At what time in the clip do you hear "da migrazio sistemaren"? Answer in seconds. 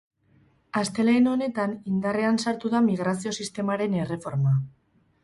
2.77-3.95